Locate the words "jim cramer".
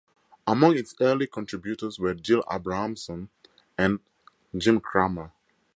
4.57-5.31